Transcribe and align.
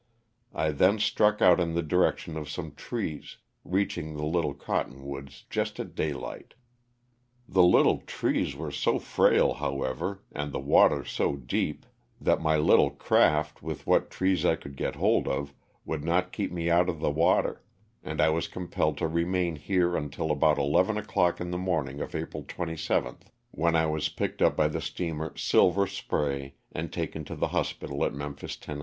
I 0.55 0.71
then 0.71 0.97
struck 0.97 1.43
out 1.43 1.59
in 1.59 1.75
the 1.75 1.83
direction 1.83 2.35
of 2.35 2.49
some 2.49 2.71
trees, 2.73 3.37
reaching 3.63 4.15
the 4.15 4.25
little 4.25 4.55
cottonwoods 4.55 5.45
just 5.47 5.79
at 5.79 5.93
daylight. 5.93 6.55
The 7.47 7.61
little 7.61 7.99
trees 7.99 8.55
were 8.55 8.71
so 8.71 8.97
frail, 8.97 9.53
however, 9.53 10.23
and 10.31 10.51
the 10.51 10.59
water 10.59 11.05
so 11.05 11.35
deep, 11.35 11.85
that 12.19 12.41
my 12.41 12.55
348 12.55 12.57
LOSS 12.57 12.63
OF 12.63 12.65
THE 12.65 12.65
SULTANA. 12.65 12.65
little 12.71 12.89
craft 13.45 13.61
with 13.61 13.85
what 13.85 14.09
trees 14.09 14.43
I 14.43 14.55
could 14.55 14.75
get 14.75 14.95
hold 14.95 15.27
of 15.27 15.53
would 15.85 16.03
not 16.03 16.31
keep 16.31 16.51
me 16.51 16.67
out 16.67 16.89
of 16.89 16.99
the 16.99 17.11
water, 17.11 17.63
and 18.01 18.19
I 18.19 18.29
Jwas 18.31 18.51
compelled 18.51 18.97
to 18.97 19.07
remain 19.07 19.55
here 19.55 19.95
until 19.95 20.31
about 20.31 20.57
eleven 20.57 20.97
o'clock 20.97 21.39
in 21.39 21.51
the 21.51 21.59
morn 21.59 21.87
ing 21.89 22.01
of 22.01 22.15
April 22.15 22.41
27th, 22.43 23.27
when 23.51 23.75
I 23.75 23.85
was 23.85 24.09
picked 24.09 24.41
up 24.41 24.57
by 24.57 24.67
the 24.67 24.81
steamer 24.81 25.29
'^Silver 25.35 25.87
Spray" 25.87 26.55
and 26.71 26.91
taken 26.91 27.23
to 27.25 27.35
the 27.35 27.49
hospital 27.49 28.03
at 28.03 28.15
Memphis, 28.15 28.55
Tenn. 28.57 28.79